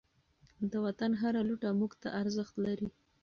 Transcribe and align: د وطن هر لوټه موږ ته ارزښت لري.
د 0.71 0.73
وطن 0.85 1.11
هر 1.21 1.33
لوټه 1.47 1.69
موږ 1.79 1.91
ته 2.01 2.09
ارزښت 2.21 2.55
لري. 2.65 2.87